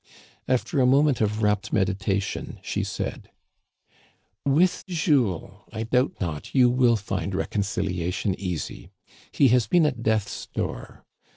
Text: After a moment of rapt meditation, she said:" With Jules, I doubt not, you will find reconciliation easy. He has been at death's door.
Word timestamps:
After 0.47 0.81
a 0.81 0.87
moment 0.87 1.21
of 1.21 1.43
rapt 1.43 1.71
meditation, 1.71 2.57
she 2.63 2.83
said:" 2.83 3.29
With 4.57 4.83
Jules, 4.87 5.51
I 5.71 5.83
doubt 5.83 6.13
not, 6.19 6.55
you 6.55 6.71
will 6.71 6.95
find 6.95 7.35
reconciliation 7.35 8.33
easy. 8.39 8.89
He 9.31 9.49
has 9.49 9.67
been 9.67 9.85
at 9.85 10.01
death's 10.01 10.47
door. 10.47 11.05